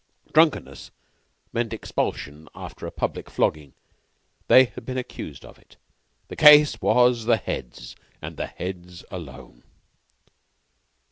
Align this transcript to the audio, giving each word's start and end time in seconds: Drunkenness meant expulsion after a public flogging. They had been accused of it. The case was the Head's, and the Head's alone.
Drunkenness 0.33 0.89
meant 1.53 1.73
expulsion 1.73 2.49
after 2.55 2.87
a 2.87 2.91
public 2.91 3.29
flogging. 3.29 3.73
They 4.47 4.63
had 4.65 4.83
been 4.83 4.97
accused 4.97 5.45
of 5.45 5.59
it. 5.59 5.77
The 6.27 6.35
case 6.35 6.81
was 6.81 7.25
the 7.25 7.37
Head's, 7.37 7.95
and 8.19 8.35
the 8.35 8.47
Head's 8.47 9.05
alone. 9.11 9.61